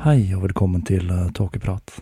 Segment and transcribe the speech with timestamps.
[0.00, 1.98] Hei og velkommen til uh, Tåkeprat.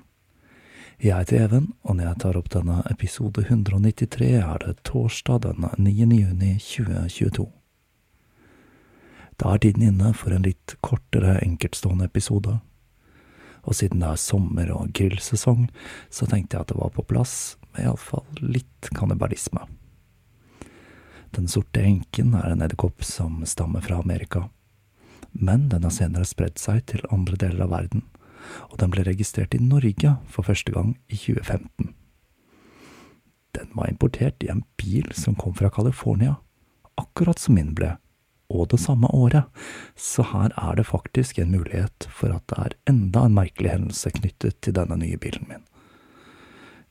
[1.02, 5.64] Jeg heter Even, og når jeg tar opp denne episode 193, er det torsdag den
[5.82, 5.94] 9.
[6.14, 7.48] juni 2022.
[9.42, 12.60] Da er tiden inne for en litt kortere enkeltstående episode.
[13.66, 15.66] Og siden det er sommer- og grillsesong,
[16.06, 19.66] så tenkte jeg at det var på plass med iallfall litt kannibalisme.
[21.34, 24.46] Den sorte enken er en edderkopp som stammer fra Amerika
[25.38, 28.04] men den har senere spredd seg til andre deler av verden,
[28.70, 31.94] og den ble registrert i Norge for første gang i 2015.
[33.56, 36.36] Den var importert i en bil som kom fra California,
[36.98, 37.94] akkurat som min ble,
[38.48, 39.48] og det samme året,
[39.96, 44.12] så her er det faktisk en mulighet for at det er enda en merkelig hendelse
[44.16, 45.64] knyttet til denne nye bilen min.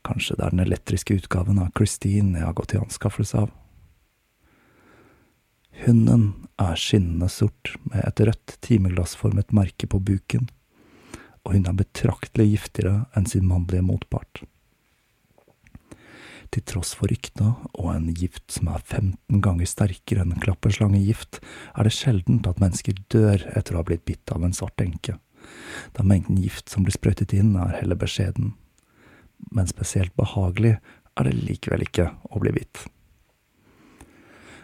[0.06, 3.50] Kanskje det er den elektriske utgaven av Christine jeg har gått i anskaffelse av.
[5.86, 10.48] Hunden er skinnende sort med et rødt timeglassformet merke på buken,
[11.46, 14.42] og hun er betraktelig giftigere enn sin mannlige motpart.
[16.52, 21.42] Til tross for rykta og en gift som er 15 ganger sterkere enn klapperslangegift,
[21.76, 25.20] er det sjeldent at mennesker dør etter å ha blitt bitt av en svart enke,
[25.94, 28.56] da mengden gift som blir sprøytet inn er heller beskjeden.
[29.54, 30.78] Men spesielt behagelig
[31.18, 32.88] er det likevel ikke å bli bitt.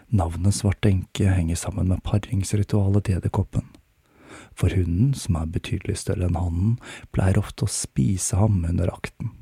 [0.08, 3.64] Navnet Svart enke henger sammen med paringsritualet til edderkoppen.
[4.54, 6.76] For hunden, som er betydelig større enn hannen,
[7.14, 9.32] pleier ofte å spise ham under akten.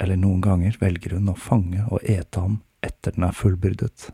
[0.00, 4.10] Eller noen ganger velger hun å fange og ete ham etter den er fullbyrdet.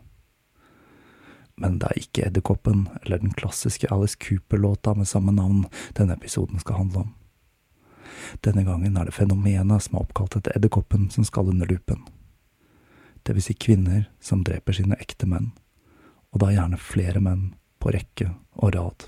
[1.59, 5.65] Men det er ikke edderkoppen eller den klassiske Alice Cooper-låta med samme navn
[5.97, 7.11] denne episoden skal handle om.
[8.45, 12.05] Denne gangen er det fenomenet som er oppkalt etter edderkoppen som skal under lupen.
[13.23, 15.51] Det vil si kvinner som dreper sine ekte menn
[16.33, 17.51] og da gjerne flere menn
[17.81, 19.07] på rekke og rad.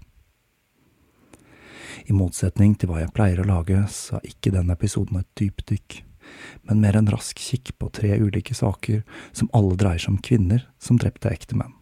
[2.05, 6.01] I motsetning til hva jeg pleier å lage, så er ikke denne episoden et dypdykk,
[6.67, 9.01] men mer en rask kikk på tre ulike saker
[9.31, 11.73] som alle dreier seg om kvinner som drepte ekte menn.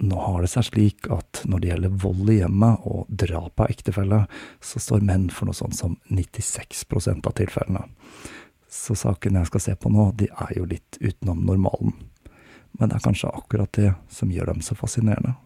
[0.00, 3.72] Nå har det seg slik at når det gjelder vold i hjemmet og drap av
[3.72, 4.22] ektefelle,
[4.64, 7.82] så står menn for noe sånt som 96% av tilfellene.
[8.70, 11.92] Så sakene jeg skal se på nå, de er jo litt utenom normalen.
[12.80, 15.36] Men det er kanskje akkurat det som gjør dem så fascinerende.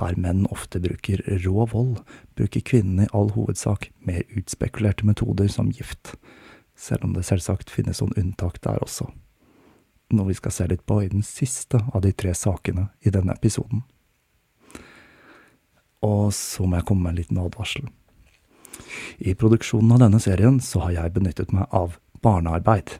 [0.00, 2.00] Der menn ofte bruker rå vold,
[2.34, 6.14] bruker kvinnene i all hovedsak mer utspekulerte metoder som gift,
[6.74, 9.10] selv om det selvsagt finnes noen unntak der også
[10.16, 13.34] noe vi skal se litt på i den siste av de tre sakene i denne
[13.36, 13.84] episoden.
[16.06, 17.88] Og så må jeg komme med en liten advarsel.
[19.20, 22.96] I produksjonen av denne serien så har jeg benyttet meg av barnearbeid.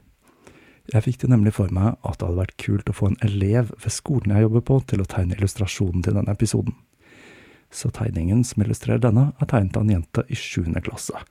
[0.89, 3.69] Jeg fikk det nemlig for meg at det hadde vært kult å få en elev
[3.83, 6.75] ved skolen jeg jobber på, til å tegne illustrasjonen til denne episoden.
[7.71, 11.21] Så tegningen som illustrerer denne, er tegnet av en jente i sjuende klasse,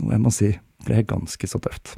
[0.00, 0.50] noe jeg må si
[0.86, 1.94] ble ganske så tøft.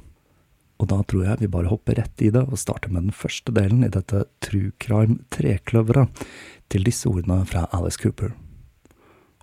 [0.78, 3.54] Og da tror jeg vi bare hopper rett i det og starter med den første
[3.54, 6.22] delen i dette true crime-trekløveret
[6.70, 8.34] til disse ordene fra Alice Cooper.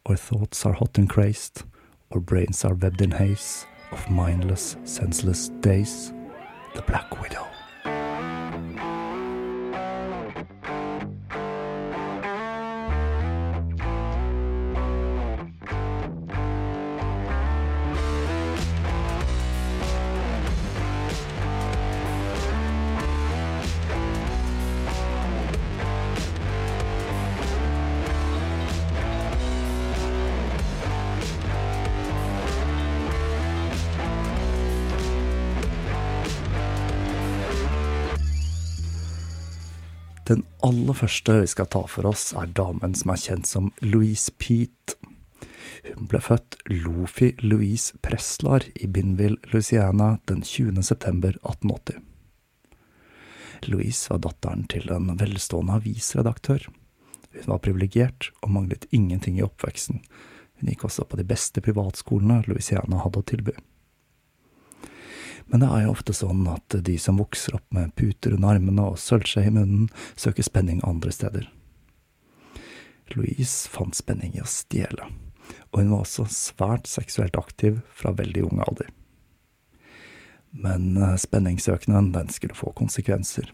[0.05, 1.65] Our thoughts are hot and crazed,
[2.11, 6.13] our brains are webbed in haze of mindless, senseless days.
[6.75, 7.54] The Black Widow.
[40.65, 44.97] Aller første vi skal ta for oss, er damen som er kjent som Louise Pete.
[45.85, 50.81] Hun ble født Lofi Louise Preslar i Binville, Louisiana den 20.
[50.87, 52.01] september 1880.
[53.69, 56.65] Louise var datteren til en velstående avisredaktør.
[57.35, 60.01] Hun var privilegert og manglet ingenting i oppveksten.
[60.59, 63.55] Hun gikk også på de beste privatskolene Louisiana hadde å tilby.
[65.51, 68.87] Men det er jo ofte sånn at de som vokser opp med puter under armene
[68.91, 71.49] og sølvskje i munnen, søker spenning andre steder.
[73.13, 75.11] Louise fant spenning i å stjele,
[75.69, 78.89] og hun var også svært seksuelt aktiv fra veldig ung alder.
[80.55, 83.53] Men eh, den skulle få konsekvenser.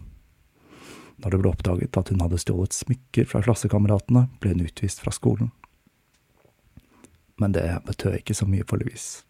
[1.18, 5.12] Når det ble oppdaget at hun hadde stjålet smykker fra klassekameratene, ble hun utvist fra
[5.14, 5.52] skolen.
[7.38, 9.26] Men det betød ikke så mye for Louise.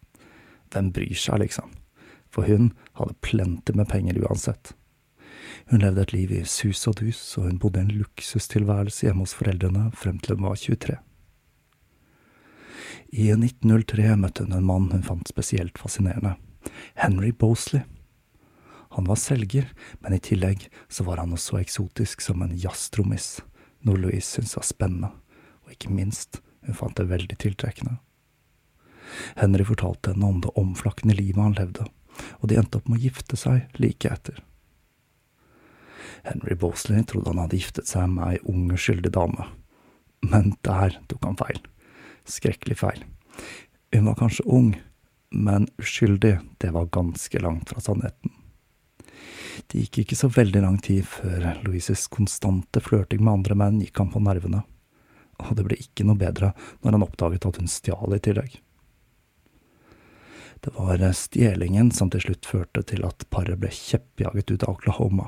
[0.72, 1.72] Hvem bryr seg, liksom?
[2.32, 4.72] For hun hadde plenty med penger uansett.
[5.70, 9.34] Hun levde et liv i sus og dus, og hun bodde en luksustilværelse hjemme hos
[9.36, 10.98] foreldrene frem til hun var 23.
[13.12, 16.34] I 1903 møtte hun en mann hun fant spesielt fascinerende,
[16.96, 17.84] Henry Bosley.
[18.96, 19.68] Han var selger,
[20.00, 23.40] men i tillegg så var han også eksotisk som en jazztrommis,
[23.84, 25.12] noe Louise syntes var spennende,
[25.64, 27.98] og ikke minst, hun fant det veldig tiltrekkende.
[29.36, 31.88] Henry fortalte henne om det omflakkende livet han levde,
[32.40, 34.40] og de endte opp med å gifte seg like etter.
[36.22, 39.48] Henry Bosley trodde han hadde giftet seg med ei ung, uskyldig dame,
[40.22, 41.58] men der tok han feil.
[42.28, 43.02] Skrekkelig feil.
[43.92, 44.70] Hun var kanskje ung,
[45.32, 48.38] men uskyldig, det var ganske langt fra sannheten.
[49.66, 54.00] Det gikk ikke så veldig lang tid før Louises konstante flørting med andre menn gikk
[54.00, 54.62] han på nervene,
[55.42, 58.60] og det ble ikke noe bedre når han oppdaget at hun stjal i tillegg.
[60.64, 64.76] Det var eh, stjelingen som til slutt førte til at paret ble kjeppjaget ut av
[64.76, 65.26] Oklahoma.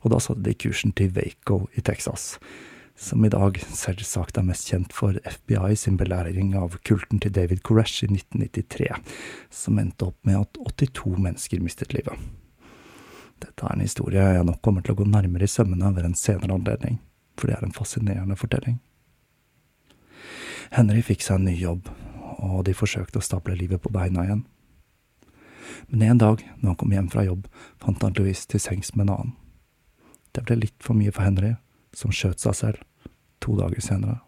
[0.00, 2.38] Og da satte de kursen til Waco i Texas,
[2.96, 7.60] som i dag selvsagt er mest kjent for FBI sin belæring av kulten til David
[7.62, 8.88] Koresh i 1993,
[9.52, 12.16] som endte opp med at 82 mennesker mistet livet.
[13.38, 16.18] Dette er en historie jeg nok kommer til å gå nærmere i sømmene ved en
[16.18, 16.98] senere anledning,
[17.38, 18.80] for det er en fascinerende fortelling.
[20.72, 21.92] Henry fikk seg en ny jobb,
[22.38, 24.44] og de forsøkte å stable livet på beina igjen.
[25.88, 27.46] Men en dag, når han kom hjem fra jobb,
[27.82, 29.34] fant han Louise til sengs med en annen.
[30.32, 31.56] Det ble litt for mye for Henry,
[31.96, 33.10] som skjøt seg selv
[33.44, 34.20] to dager senere.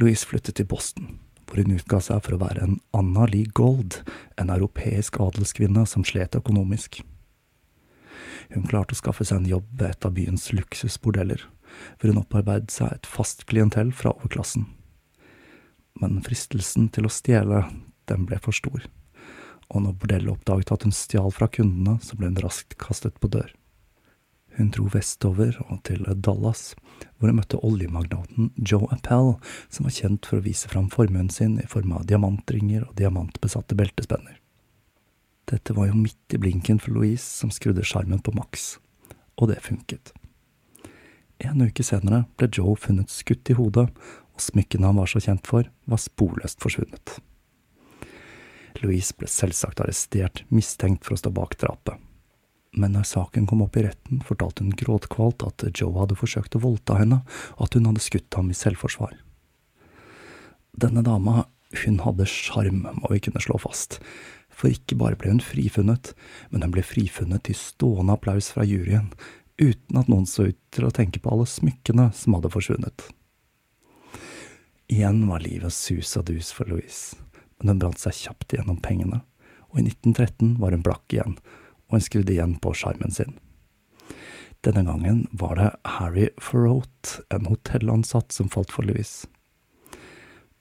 [0.00, 4.00] Louise flyttet til Boston, hvor hun utga seg for å være en Anna Lee Gold,
[4.40, 7.02] en europeisk adelskvinne som slet økonomisk.
[8.54, 11.44] Hun klarte å skaffe seg en jobb ved et av byens luksusbordeller,
[11.98, 14.66] hvor hun opparbeidet seg et fast klientell fra overklassen
[16.00, 17.64] men fristelsen til å stjele,
[18.10, 18.86] den ble for stor,
[19.70, 23.30] og når bordellet oppdaget at hun stjal fra kundene, så ble hun raskt kastet på
[23.32, 23.52] dør.
[24.54, 26.74] Hun dro vestover og til Dallas,
[27.18, 29.34] hvor hun møtte oljemagnaten Joe Appel,
[29.66, 33.74] som var kjent for å vise fram formuen sin i form av diamantringer og diamantbesatte
[33.78, 34.38] beltespenner.
[35.50, 38.76] Dette var jo midt i blinken for Louise, som skrudde sjarmen på maks,
[39.36, 40.14] og det funket.
[41.42, 43.88] En uke senere ble Joe funnet skutt i hodet,
[44.34, 47.18] og smykkene han var så kjent for, var sporløst forsvunnet.
[48.82, 52.00] Louise ble selvsagt arrestert, mistenkt for å stå bak drapet.
[52.74, 56.62] Men når saken kom opp i retten, fortalte hun gråtkvalt at Joe hadde forsøkt å
[56.64, 57.20] voldta henne,
[57.54, 59.14] og at hun hadde skutt ham i selvforsvar.
[60.74, 61.46] Denne dama,
[61.84, 64.00] hun hadde sjarm, må vi kunne slå fast,
[64.50, 66.12] for ikke bare ble hun frifunnet,
[66.50, 69.12] men hun ble frifunnet til stående applaus fra juryen,
[69.62, 73.06] uten at noen så ut til å tenke på alle smykkene som hadde forsvunnet.
[74.94, 77.18] Igjen var livet sus og dus for Louise,
[77.58, 79.24] men hun brant seg kjapt gjennom pengene,
[79.72, 81.34] og i 1913 var hun blakk igjen,
[81.88, 83.34] og hun skrudde igjen på sjarmen sin.
[84.62, 89.26] Denne gangen var det Harry Farrote, en hotellansatt, som falt for Louise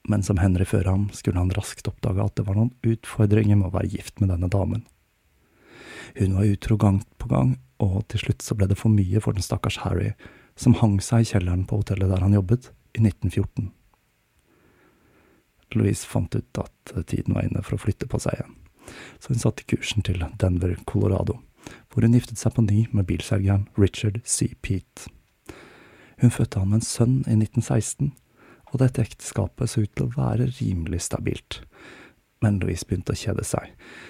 [0.07, 3.69] men som Henry før ham skulle han raskt oppdage at det var noen utfordringer med
[3.69, 4.83] å være gift med denne damen.
[6.17, 9.35] Hun var utro gang på gang, og til slutt så ble det for mye for
[9.35, 10.11] den stakkars Harry,
[10.59, 13.71] som hang seg i kjelleren på hotellet der han jobbet, i 1914.
[15.77, 18.55] Louise fant ut at tiden var inne for å flytte på seg igjen,
[19.19, 21.39] så hun satte kursen til Denver, Colorado,
[21.91, 24.51] hvor hun giftet seg på ny med bilselgeren Richard C.
[24.61, 25.09] Pete.
[26.21, 28.13] Hun fødte ham en sønn i 1916,
[28.73, 31.61] og dette ekteskapet så ut til å være rimelig stabilt.
[32.43, 33.69] Men Louise begynte å kjede seg,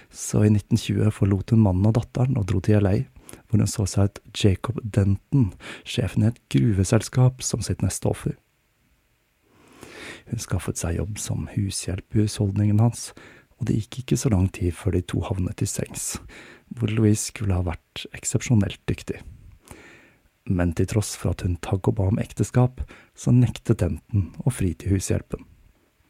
[0.09, 3.03] så i 1920 forlot hun mannen og datteren og dro til LA,
[3.47, 5.51] hvor hun så seg ut Jacob Denton,
[5.85, 8.37] sjefen i et gruveselskap, som sitt neste offer.
[10.33, 13.11] Hun skaffet seg jobb som hushjelp i husholdningen hans,
[13.59, 16.15] og det gikk ikke så lang tid før de to havnet i sengs,
[16.73, 19.21] hvor Louise skulle ha vært eksepsjonelt dyktig
[20.49, 22.83] men til tross for at hun tagg og ba om ekteskap,
[23.15, 25.45] så nektet Denton å fri til hushjelpen.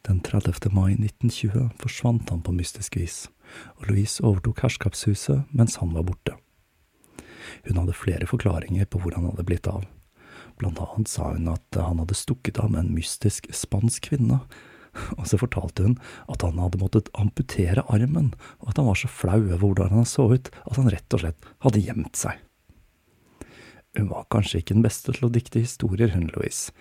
[0.03, 0.67] Den 30.
[0.75, 3.27] mai 1920 forsvant han på mystisk vis,
[3.77, 6.35] og Louise overtok herskapshuset mens han var borte.
[7.67, 9.85] Hun hadde flere forklaringer på hvor han hadde blitt av.
[10.61, 14.41] Blant annet sa hun at han hadde stukket av med en mystisk spansk kvinne,
[15.17, 15.95] og så fortalte hun
[16.29, 20.09] at han hadde måttet amputere armen, og at han var så flau over hvordan han
[20.09, 22.37] så ut at han rett og slett hadde gjemt seg.
[23.97, 26.73] Hun var kanskje ikke den beste til å dikte historier, hun Louise,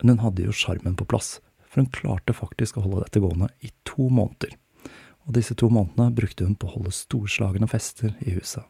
[0.00, 3.50] men hun hadde jo sjarmen på plass, for hun klarte faktisk å holde dette gående
[3.64, 4.54] i to måneder,
[5.26, 8.64] og disse to månedene brukte hun på å holde storslagne fester i huset.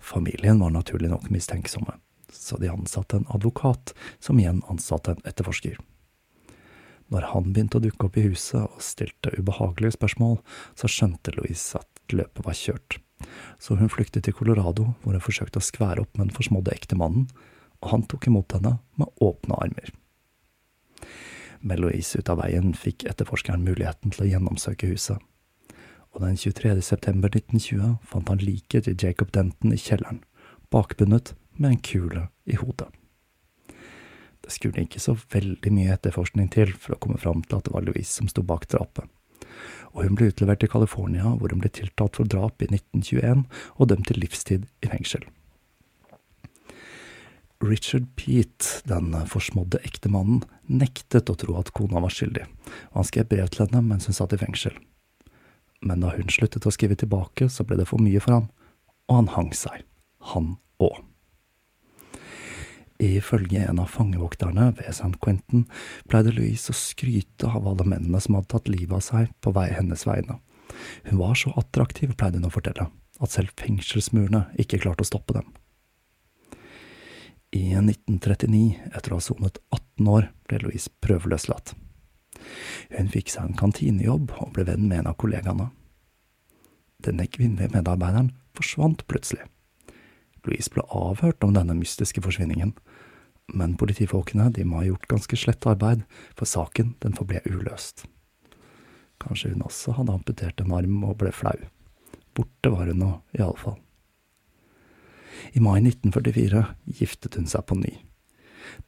[0.00, 1.96] Familien var naturlig nok mistenksomme,
[2.36, 5.78] så de ansatte en advokat, som igjen ansatte en etterforsker.
[7.12, 10.40] Når han begynte å dukke opp i huset og stilte ubehagelige spørsmål,
[10.74, 13.00] så skjønte Louise at løpet var kjørt
[13.58, 17.28] så hun flyktet til Colorado, hvor hun forsøkte å skvære opp med den forsmådde ektemannen,
[17.82, 19.94] og han tok imot henne med åpne armer.
[21.60, 25.18] Med Louise ut av veien fikk etterforskeren muligheten til å gjennomsøke huset,
[26.14, 26.72] og den 23.
[26.84, 30.22] september 1920 fant han liket til Jacob Denton i kjelleren,
[30.72, 32.88] bakbundet med en kule i hodet.
[34.46, 37.74] Det skulle ikke så veldig mye etterforskning til for å komme fram til at det
[37.74, 39.10] var Louise som sto bak drapet
[39.96, 43.46] og hun ble utlevert til California, hvor hun ble tiltalt for drap i 1921
[43.76, 45.24] og dømt til livstid i fengsel.
[47.64, 52.44] Richard Pete, den forsmådde ektemannen, nektet å tro at kona var skyldig,
[52.92, 54.76] og han skrev brev til henne mens hun satt i fengsel.
[55.80, 58.50] Men da hun sluttet å skrive tilbake, så ble det for mye for ham,
[59.08, 59.86] og han hang seg,
[60.34, 61.05] han òg.
[63.02, 65.12] Ifølge en av fangevokterne ved St.
[65.20, 65.66] Quentin
[66.08, 69.68] pleide Louise å skryte av alle mennene som hadde tatt livet av seg på vei
[69.74, 70.38] hennes vegne.
[71.04, 72.88] Hun var så attraktiv, pleide hun å fortelle,
[73.20, 75.50] at selv fengselsmurene ikke klarte å stoppe dem.
[77.56, 81.74] I 1939, etter å ha sonet 18 år, ble Louise prøveløslatt.
[82.92, 85.70] Hun fikk seg en kantinejobb og ble venn med en av kollegaene.
[87.04, 89.46] Denne kvinnelige medarbeideren forsvant plutselig.
[90.46, 92.74] Louise ble avhørt om denne mystiske forsvinningen,
[93.54, 96.02] men politifolkene de må ha gjort ganske slett arbeid,
[96.38, 98.06] for saken den forble uløst.
[99.22, 101.56] Kanskje hun også hadde amputert en arm og ble flau.
[102.36, 103.78] Borte var hun nå, i alle fall.
[105.56, 106.62] I mai 1944
[106.98, 107.94] giftet hun seg på ny.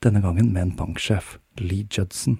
[0.02, 2.38] Denne gangen med en banksjef, Lee Judson.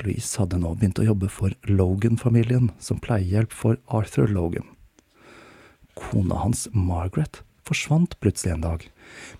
[0.00, 4.68] Louise hadde nå begynt å jobbe for Logan-familien, som pleiehjelp for Arthur Logan.
[5.98, 8.86] Kona hans, Margaret, forsvant plutselig en dag,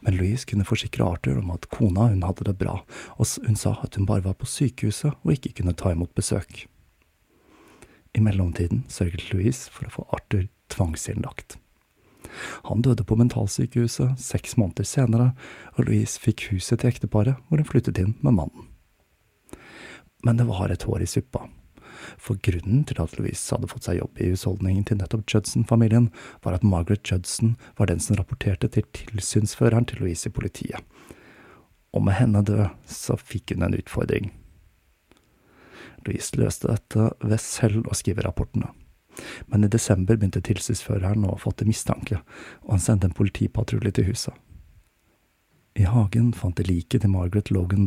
[0.01, 2.81] men Louise kunne forsikre Arthur om at kona hun hadde det bra,
[3.19, 6.65] og hun sa at hun bare var på sykehuset og ikke kunne ta imot besøk.
[8.15, 11.59] I mellomtiden sørget Louise for å få Arthur tvangsinnlagt.
[12.69, 15.31] Han døde på mentalsykehuset seks måneder senere,
[15.77, 18.69] og Louise fikk huset til ekteparet, hvor hun flyttet inn med mannen.
[20.27, 21.47] Men det var et hår i suppa,
[22.19, 26.11] for grunnen til at Louise hadde fått seg jobb i husholdningen til nettopp Judson-familien,
[26.45, 30.83] var at Margaret Judson var den som rapporterte til tilsynsføreren til Louise i politiet.
[31.95, 34.31] Og med henne død, så fikk hun en utfordring.
[36.07, 38.71] Louise løste dette ved selv å skrive rapportene.
[39.51, 42.23] Men i desember begynte tilsynsføreren å fatte mistanke,
[42.65, 44.37] og han sendte en politipatrulje til huset.
[45.79, 47.87] I hagen fant de liket til Margaret Logan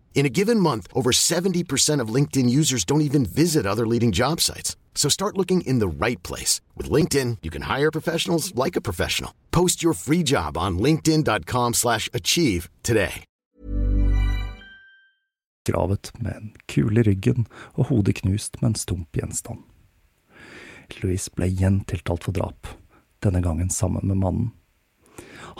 [0.13, 4.39] In a given month, over 70% of LinkedIn users don't even visit other leading job
[4.39, 4.75] sites.
[4.93, 6.61] So start looking in the right place.
[6.77, 9.33] With LinkedIn, you can hire professionals like a professional.
[9.51, 13.23] Post your free job on linkedin.com slash achieve today.
[15.65, 17.45] Gravet med en kul i ryggen
[17.77, 19.61] og hodet knust med en stump gjenstand.
[21.03, 22.67] Louise ble igjen tiltalt for drap,
[23.23, 24.49] denne gangen sammen med mannen.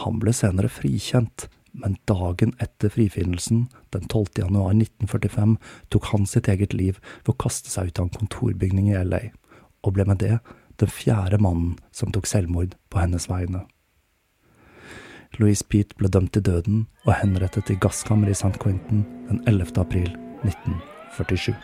[0.02, 4.26] Han ble senere frikjent, men dagen etter frifinnelsen, den 12.
[4.44, 5.58] januar 1945,
[5.90, 9.22] tok han sitt eget liv ved å kaste seg ut av en kontorbygning i LA,
[9.84, 10.40] og ble med det
[10.82, 13.66] den fjerde mannen som tok selvmord på hennes vegne.
[15.40, 18.58] Louise Pete ble dømt til døden og henrettet i gasskammeret i St.
[18.60, 19.78] Quentin den 11.
[19.80, 20.12] april
[20.44, 21.56] 1947.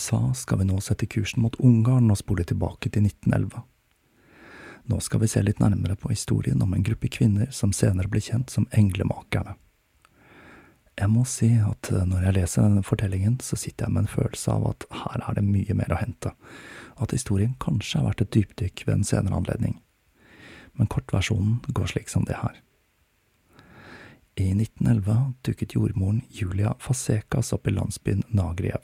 [0.00, 3.60] USA skal vi nå sette kursen mot Ungarn og spole tilbake til 1911.
[4.88, 8.22] Nå skal vi se litt nærmere på historien om en gruppe kvinner som senere ble
[8.24, 9.58] kjent som Englemakerne.
[10.96, 14.54] Jeg må si at når jeg leser denne fortellingen, så sitter jeg med en følelse
[14.54, 16.32] av at her er det mye mer å hente,
[16.96, 19.74] at historien kanskje har vært et dypdykk ved en senere anledning.
[20.80, 22.56] Men kortversjonen går slik som det her.
[24.40, 28.80] I 1911 dukket jordmoren Julia Fasekas opp i landsbyen Nagriev.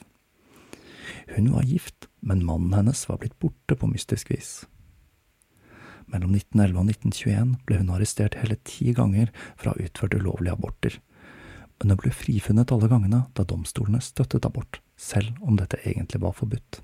[1.35, 4.65] Hun var gift, men mannen hennes var blitt borte på mystisk vis.
[6.07, 10.55] Mellom 1911 og 1921 ble hun arrestert hele ti ganger for å ha utført ulovlige
[10.55, 10.99] aborter,
[11.79, 16.37] men hun ble frifunnet alle gangene da domstolene støttet abort, selv om dette egentlig var
[16.39, 16.81] forbudt.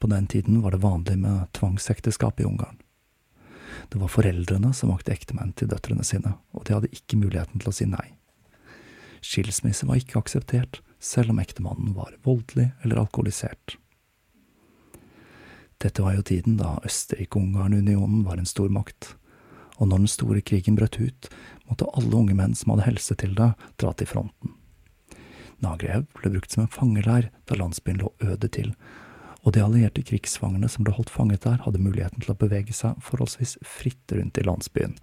[0.00, 2.80] På den tiden var det vanlig med tvangsekteskap i Ungarn.
[3.92, 7.68] Det var foreldrene som vakte ektemenn til døtrene sine, og de hadde ikke muligheten til
[7.68, 8.06] å si nei.
[9.20, 13.76] Skilsmisse var ikke akseptert, selv om ektemannen var voldelig eller alkoholisert.
[15.80, 19.14] Dette var jo tiden da Østerrike-Ungarn-unionen var en stormakt,
[19.80, 21.30] og når den store krigen brøt ut,
[21.64, 24.52] måtte alle unge menn som hadde helse til det, dra til fronten.
[25.64, 28.74] Nagrev ble brukt som en fangeleir da landsbyen lå øde til,
[29.40, 33.00] og de allierte krigsfangene som ble holdt fanget der, hadde muligheten til å bevege seg
[33.04, 34.98] forholdsvis fritt rundt i landsbyen,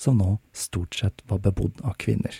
[0.00, 2.32] som nå stort sett var bebodd av kvinner.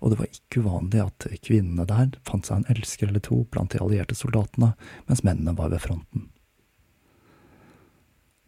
[0.00, 3.74] Og det var ikke uvanlig at kvinnene der fant seg en elsker eller to blant
[3.74, 4.72] de allierte soldatene,
[5.08, 6.28] mens mennene var ved fronten.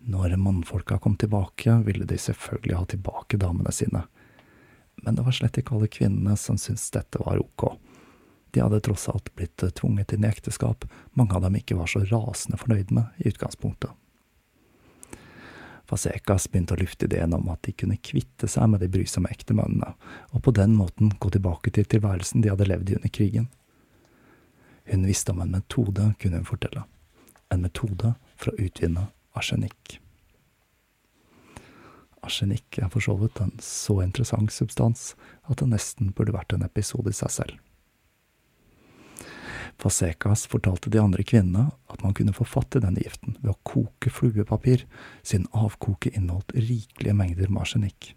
[0.02, 4.06] Når mannfolka kom tilbake, ville de selvfølgelig ha tilbake damene sine,
[5.02, 7.68] men det var slett ikke alle kvinnene som syntes dette var ok.
[8.52, 10.84] De hadde tross alt blitt tvunget inn i ekteskap
[11.16, 13.92] mange av dem ikke var så rasende fornøyd med i utgangspunktet.
[15.92, 19.90] Fasekas begynte å lufte ideen om at de kunne kvitte seg med de brysomme ektemennene,
[20.32, 23.50] og på den måten gå tilbake til tilværelsen de hadde levd i under krigen.
[24.88, 26.86] Hun visste om en metode, kunne hun fortelle.
[27.52, 29.98] En metode for å utvinne arsenikk.
[32.24, 35.10] Arsenikk er for så vidt en så interessant substans
[35.44, 37.60] at det nesten burde vært en episode i seg selv.
[39.82, 43.60] Fasekas fortalte de andre kvinnene at man kunne få fatt i denne giften ved å
[43.66, 44.84] koke fluepapir,
[45.26, 48.12] siden avkoket inneholdt rikelige mengder med arsenikk.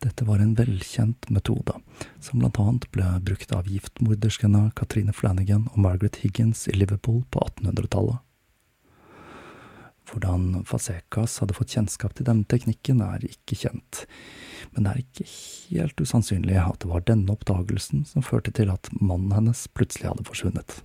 [0.00, 1.74] Dette var en velkjent metode,
[2.22, 7.42] som blant annet ble brukt av giftmorderskene Katrine Flanagan og Margaret Higgins i Liverpool på
[7.50, 8.22] 1800-tallet.
[10.08, 14.04] Hvordan Fasekas hadde fått kjennskap til denne teknikken, er ikke kjent,
[14.72, 18.88] men det er ikke helt usannsynlig at det var denne oppdagelsen som førte til at
[19.00, 20.78] mannen hennes plutselig hadde forsvunnet.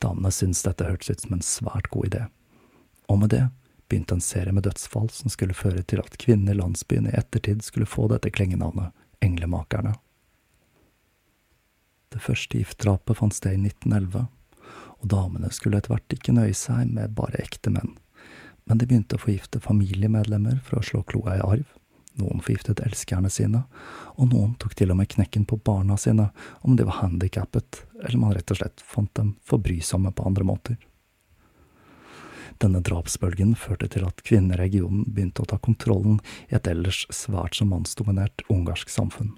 [0.00, 2.22] Damene syntes dette hørtes ut som en svært god idé,
[3.10, 3.48] og med det
[3.90, 7.64] begynte en serie med dødsfall som skulle føre til at kvinnene i landsbyen i ettertid
[7.66, 9.96] skulle få dette klengenavnet Englemakerne.
[12.10, 14.28] Det første giftdrapet fant sted i 1911
[15.00, 17.96] og damene skulle etter hvert ikke nøye seg med bare ekte menn,
[18.68, 21.64] men de begynte å forgifte familiemedlemmer for å slå kloa i arv,
[22.20, 23.64] noen forgiftet elskerne sine,
[24.18, 26.28] og noen tok til og med knekken på barna sine
[26.66, 30.46] om de var handikappet, eller man rett og slett fant dem for brysomme på andre
[30.46, 30.78] måter.
[32.60, 36.18] Denne drapsbølgen førte til at kvinner i regionen begynte å ta kontrollen
[36.50, 39.32] i et ellers svært så mannsdominert ungarsk samfunn.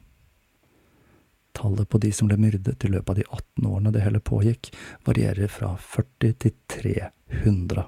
[1.53, 4.73] Tallet på de som ble myrdet i løpet av de 18 årene det hele pågikk,
[5.05, 7.85] varierer fra 40 til 300.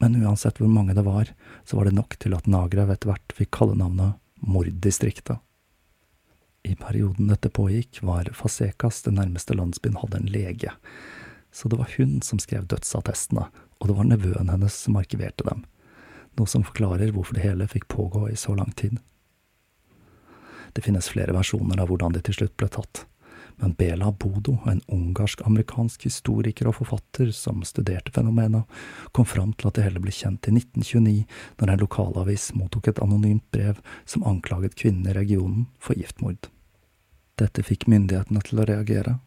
[0.00, 1.32] Men uansett hvor mange det var,
[1.64, 5.42] så var det nok til at Nagrav etter hvert fikk kallenavnet Morddistriktet.
[6.62, 10.72] I perioden dette pågikk, var Fasekas den nærmeste landsbyen hadde en lege,
[11.52, 13.46] så det var hun som skrev dødsattestene,
[13.80, 15.64] og det var nevøen hennes som arkiverte dem,
[16.38, 19.00] noe som forklarer hvorfor det hele fikk pågå i så lang tid.
[20.72, 23.04] Det finnes flere versjoner av hvordan de til slutt ble tatt,
[23.60, 28.64] men Bela Bodo, en ungarsk-amerikansk historiker og forfatter som studerte fenomenet,
[29.12, 31.26] kom fram til at det hele ble kjent i 1929,
[31.60, 36.48] når en lokalavis mottok et anonymt brev som anklaget kvinnen i regionen for giftmord.
[37.40, 39.18] Dette fikk myndighetene til å reagere,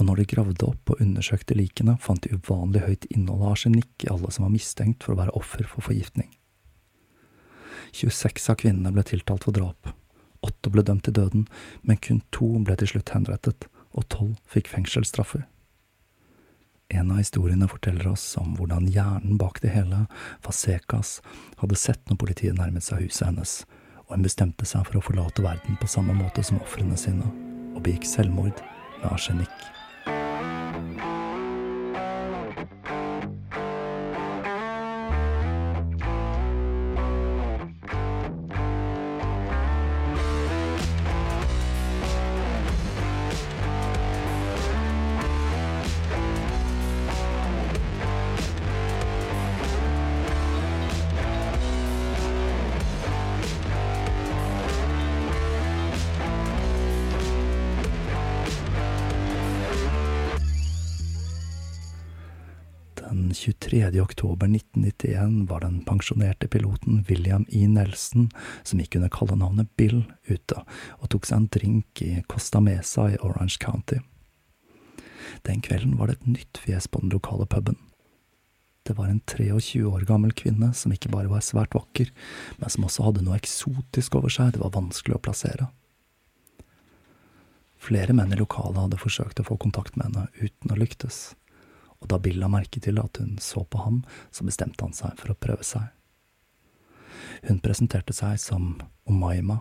[0.00, 4.06] og når de gravde opp og undersøkte likene, fant de uvanlig høyt innhold av arsenikk
[4.06, 6.30] i alle som var mistenkt for å være offer for forgiftning.
[7.92, 9.92] 26 av kvinnene ble tiltalt for drap,
[10.46, 11.46] Åtte ble dømt til døden,
[11.82, 15.46] men kun to ble til slutt henrettet, og tolv fikk fengselsstraffer.
[16.88, 20.06] En av historiene forteller oss om hvordan hjernen bak det hele,
[20.44, 21.18] Fasekas,
[21.60, 23.56] hadde sett når politiet nærmet seg huset hennes,
[24.06, 27.28] og hun bestemte seg for å forlate verden på samme måte som ofrene sine,
[27.74, 28.62] og begikk selvmord
[29.02, 29.58] med arsenikk.
[63.38, 64.00] 23.
[64.00, 67.68] oktober 1991 var den pensjonerte piloten William E.
[67.68, 68.30] Nelson,
[68.62, 70.64] som gikk under kallenavnet Bill, ute
[70.98, 74.00] og tok seg en drink i Costa Mesa i Orange County.
[75.46, 77.78] Den kvelden var det et nytt fjes på den lokale puben.
[78.82, 82.10] Det var en 23 år gammel kvinne som ikke bare var svært vakker,
[82.58, 85.70] men som også hadde noe eksotisk over seg det var vanskelig å plassere.
[87.78, 91.28] Flere menn i lokalet hadde forsøkt å få kontakt med henne uten å lyktes
[92.00, 95.18] og da Bill la merke til at hun så på ham, så bestemte han seg
[95.18, 95.88] for å prøve seg.
[97.48, 99.60] Hun presenterte seg som Omaima,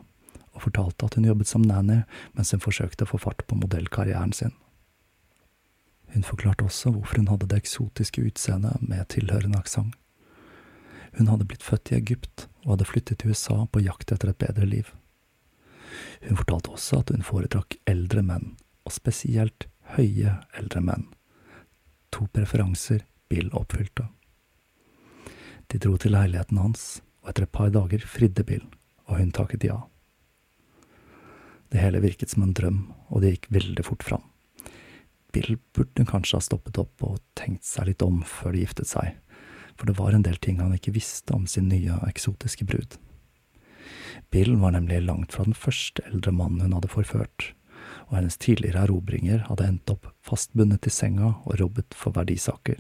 [0.54, 2.02] og fortalte at hun jobbet som nanny
[2.34, 4.54] mens hun forsøkte å få fart på modellkarrieren sin.
[6.14, 9.94] Hun forklarte også hvorfor hun hadde det eksotiske utseendet med tilhørende aksent.
[11.18, 14.42] Hun hadde blitt født i Egypt og hadde flyttet til USA på jakt etter et
[14.42, 14.90] bedre liv.
[16.26, 21.08] Hun fortalte også at hun foretrakk eldre menn, og spesielt høye eldre menn
[22.14, 24.08] to preferanser Bill oppfylte.
[25.68, 28.64] De dro til leiligheten hans, og etter et par dager fridde Bill,
[29.08, 29.82] og hun takket ja.
[31.68, 34.24] Det hele virket som en drøm, og det gikk veldig fort fram.
[35.36, 39.18] Bill burde kanskje ha stoppet opp og tenkt seg litt om før de giftet seg,
[39.76, 42.96] for det var en del ting han ikke visste om sin nye, eksotiske brud.
[44.32, 47.52] Bill var nemlig langt fra den første eldre mannen hun hadde forført,
[48.08, 52.80] og hennes tidligere erobringer hadde endt opp fastbundet til senga og robbet for verdisaker.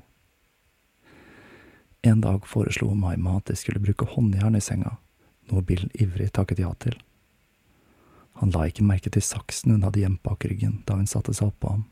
[2.07, 4.95] En dag foreslo Maima at de skulle bruke håndjern i senga,
[5.51, 6.95] noe Bill ivrig takket ja til.
[8.39, 11.49] Han la ikke merke til saksen hun hadde gjemt bak ryggen da hun satte seg
[11.49, 11.85] oppå ham,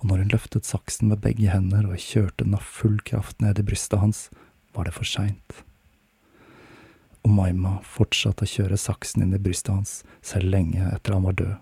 [0.00, 3.60] og når hun løftet saksen med begge hender og kjørte den av full kraft ned
[3.60, 4.28] i brystet hans,
[4.72, 5.62] var det for seint.
[7.26, 11.56] Maima fortsatte å kjøre saksen inn i brystet hans selv lenge etter han var død,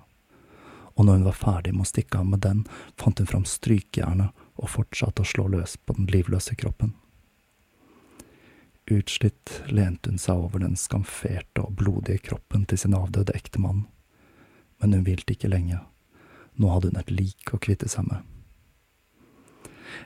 [0.95, 2.65] og når hun var ferdig med å stikke av med den,
[3.01, 6.95] fant hun fram strykejernet og fortsatte å slå løs på den livløse kroppen.
[8.87, 13.87] Utslitt lente hun seg over den skamferte og blodige kroppen til sin avdøde ektemann,
[14.79, 15.81] men hun hvilte ikke lenge,
[16.61, 18.23] nå hadde hun et lik å kvitte seg med.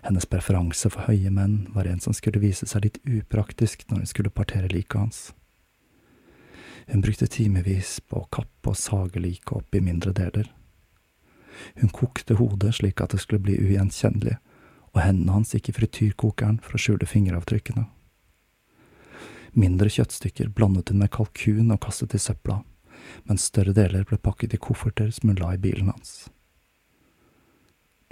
[0.05, 4.11] Hennes preferanse for høye menn var en som skulle vise seg litt upraktisk når hun
[4.11, 5.21] skulle partere liket hans.
[6.89, 10.49] Hun brukte timevis på å kappe og sage liket opp i mindre deler.
[11.81, 14.39] Hun kokte hodet slik at det skulle bli ugjenkjennelig,
[14.95, 17.87] og hendene hans gikk i frityrkokeren for å skjule fingeravtrykkene.
[19.59, 22.61] Mindre kjøttstykker blandet hun med kalkun og kastet i søpla,
[23.29, 26.29] mens større deler ble pakket i kofferter som hun la i bilen hans.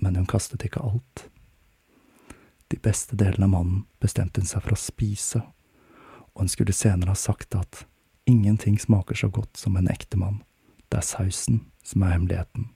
[0.02, 1.26] Men hun kastet ikke alt.
[2.68, 5.42] De beste delene av mannen bestemte hun seg for å spise,
[6.35, 7.85] og hun skulle senere ha sagt at
[8.26, 10.42] ingenting smaker så godt som en ektemann,
[10.90, 12.72] det er sausen som er hemmeligheten.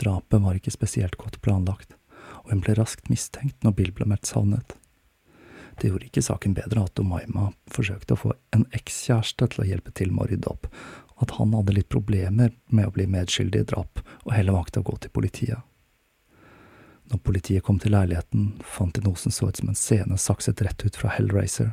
[0.00, 1.96] Drapet var ikke spesielt godt planlagt,
[2.42, 4.76] og hun ble raskt mistenkt når Bill ble meldt savnet.
[5.80, 9.92] Det gjorde ikke saken bedre at Omaima forsøkte å få en ekskjæreste til å hjelpe
[9.96, 10.68] til med å rydde opp,
[11.16, 14.82] og at han hadde litt problemer med å bli medskyldig i drap, og heller valgte
[14.82, 15.66] å gå til politiet.
[17.10, 20.60] Når politiet kom til leiligheten, fant de noe som så ut som en scene sakset
[20.62, 21.72] rett ut fra Hellraiser.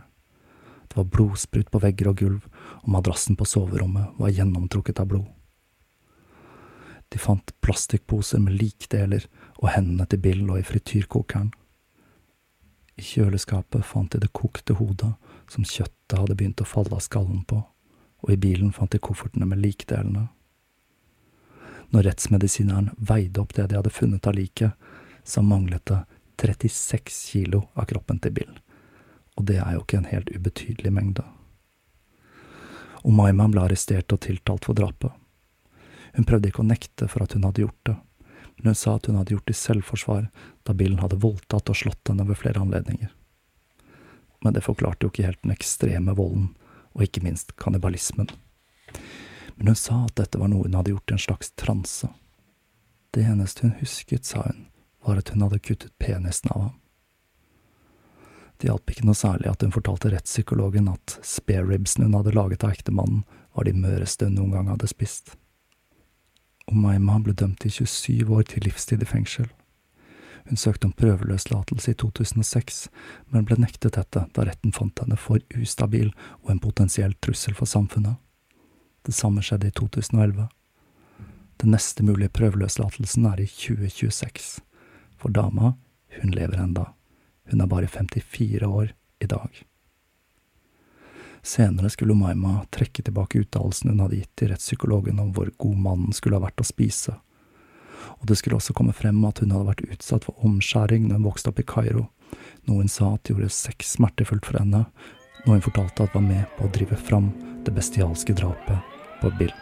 [0.87, 2.47] Det var blodsprut på vegger og gulv,
[2.81, 5.27] og madrassen på soverommet var gjennomtrukket av blod.
[7.09, 9.25] De fant plastikkposer med likdeler,
[9.57, 11.53] og hendene til Bill lå i frityrkokeren.
[12.97, 15.13] I kjøleskapet fant de det kokte hodet
[15.51, 17.61] som kjøttet hadde begynt å falle av skallen på,
[18.23, 20.27] og i bilen fant de koffertene med likdelene.
[21.93, 24.73] Når rettsmedisineren veide opp det de hadde funnet av liket,
[25.23, 26.01] så manglet det
[26.41, 28.57] 36 kilo av kroppen til Bill,
[29.37, 31.23] og det er jo ikke en helt ubetydelig mengde.
[33.07, 35.13] Umayma ble arrestert og tiltalt for drapet.
[36.17, 37.95] Hun prøvde ikke å nekte for at hun hadde gjort det,
[38.57, 40.23] men hun sa at hun hadde gjort det i selvforsvar
[40.65, 43.11] da bilen hadde voldtatt og slått henne ved flere anledninger.
[44.41, 46.49] Men det forklarte jo ikke helt den ekstreme volden,
[46.97, 48.31] og ikke minst kannibalismen.
[49.57, 52.09] Men hun sa at dette var noe hun hadde gjort i en slags transe.
[53.13, 54.67] Det eneste hun husket, sa hun,
[55.05, 56.75] var at hun hadde kuttet penisen av ham.
[58.57, 62.73] Det hjalp ikke noe særlig at hun fortalte rettspsykologen at spareribsene hun hadde laget av
[62.73, 63.21] ektemannen,
[63.53, 65.37] var de møreste hun noen gang hadde spist.
[66.71, 69.47] Umayma ble dømt til 27 år til livstid i fengsel.
[70.47, 72.87] Hun søkte om prøveløslatelse i 2006,
[73.31, 77.67] men ble nektet dette da retten fant henne for ustabil og en potensiell trussel for
[77.67, 78.15] samfunnet.
[79.03, 80.47] Det samme skjedde i 2011.
[81.63, 84.61] Den neste mulige prøveløslatelsen er i 2026,
[85.17, 85.73] for dama,
[86.21, 86.91] hun lever enda.
[87.51, 89.66] Hun er bare 54 år i dag.
[91.45, 96.15] Senere skulle Maima trekke tilbake uttalelsen hun hadde gitt til rettspsykologen om hvor god mannen
[96.15, 97.15] skulle ha vært å spise,
[98.17, 101.29] og det skulle også komme frem at hun hadde vært utsatt for omskjæring når hun
[101.29, 102.07] vokste opp i Kairo,
[102.67, 104.85] noe hun sa at gjorde sex smertefullt for henne,
[105.45, 107.31] noe hun fortalte at var med på å drive fram
[107.67, 109.53] det bestialske drapet på Bill.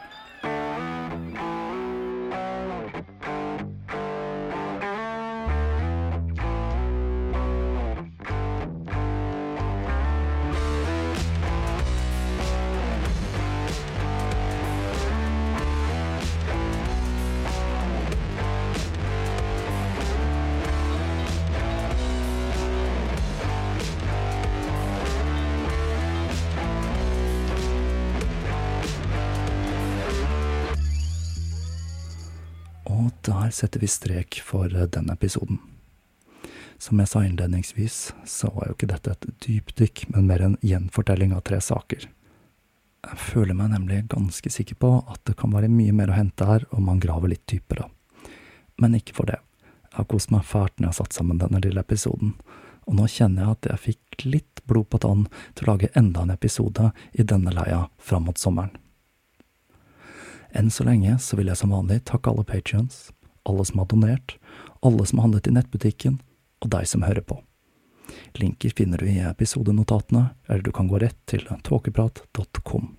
[33.46, 35.60] Der setter vi strek for eh, denne episoden.
[36.78, 41.34] Som jeg sa innledningsvis, så var jo ikke dette et dypdykk, men mer en gjenfortelling
[41.36, 42.08] av tre saker.
[43.06, 46.48] Jeg føler meg nemlig ganske sikker på at det kan være mye mer å hente
[46.50, 47.86] her om man graver litt dypere.
[48.82, 49.38] Men ikke for det.
[49.92, 52.34] Jeg har kost meg fælt når jeg har satt sammen denne lille episoden,
[52.86, 56.26] og nå kjenner jeg at jeg fikk litt blod på tann til å lage enda
[56.26, 58.74] en episode i denne leia fram mot sommeren.
[60.56, 63.10] Enn så lenge så vil jeg som vanlig takke alle patrions,
[63.46, 64.38] alle som har donert,
[64.86, 66.20] alle som har handlet i nettbutikken,
[66.64, 67.40] og deg som hører på.
[68.40, 72.96] Linker finner du i episodenotatene, eller du kan gå rett til tåkeprat.com.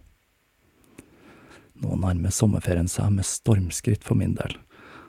[1.76, 4.56] Nå nærmer sommerferien seg med stormskritt for min del,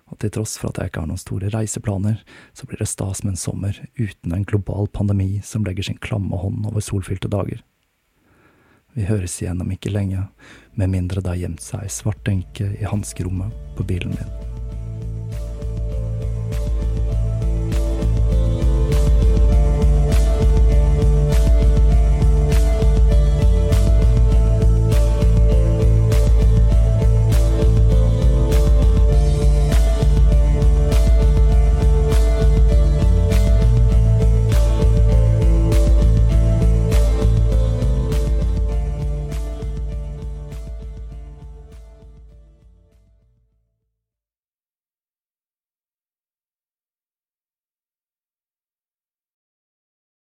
[0.08, 2.22] Og til tross for at jeg ikke har noen store reiseplaner,
[2.56, 6.40] så blir det stas med en sommer uten en global pandemi som legger sin klamme
[6.40, 7.60] hånd over solfylte dager.
[8.96, 10.30] Vi høres igjen om ikke lenge,
[10.80, 14.57] med mindre det har gjemt seg ei svart enke i hanskerommet på bilen min.